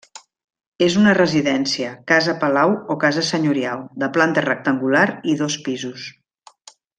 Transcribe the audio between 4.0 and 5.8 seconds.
de planta rectangular i dos